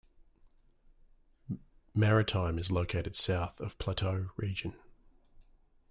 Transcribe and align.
Maritime 1.93 2.57
is 2.57 2.71
located 2.71 3.13
south 3.13 3.61
of 3.61 3.77
Plateaux 3.77 4.31
Region. 4.35 4.73